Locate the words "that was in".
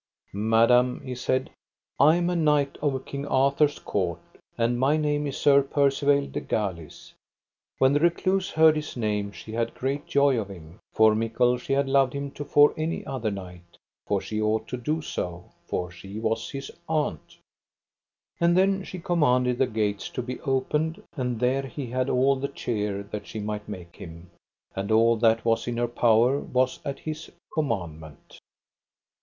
25.17-25.77